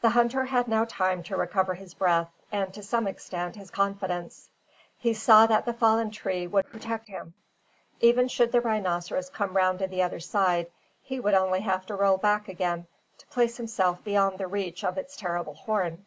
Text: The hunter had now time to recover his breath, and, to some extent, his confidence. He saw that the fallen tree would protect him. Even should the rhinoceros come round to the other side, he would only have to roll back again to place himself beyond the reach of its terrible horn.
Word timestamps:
The 0.00 0.08
hunter 0.10 0.46
had 0.46 0.66
now 0.66 0.84
time 0.86 1.22
to 1.22 1.36
recover 1.36 1.74
his 1.74 1.94
breath, 1.94 2.32
and, 2.50 2.74
to 2.74 2.82
some 2.82 3.06
extent, 3.06 3.54
his 3.54 3.70
confidence. 3.70 4.50
He 4.98 5.14
saw 5.14 5.46
that 5.46 5.64
the 5.66 5.72
fallen 5.72 6.10
tree 6.10 6.48
would 6.48 6.68
protect 6.68 7.06
him. 7.06 7.32
Even 8.00 8.26
should 8.26 8.50
the 8.50 8.60
rhinoceros 8.60 9.30
come 9.30 9.56
round 9.56 9.78
to 9.78 9.86
the 9.86 10.02
other 10.02 10.18
side, 10.18 10.68
he 11.00 11.20
would 11.20 11.34
only 11.34 11.60
have 11.60 11.86
to 11.86 11.94
roll 11.94 12.18
back 12.18 12.48
again 12.48 12.88
to 13.18 13.26
place 13.28 13.56
himself 13.56 14.02
beyond 14.02 14.38
the 14.38 14.48
reach 14.48 14.82
of 14.82 14.98
its 14.98 15.16
terrible 15.16 15.54
horn. 15.54 16.04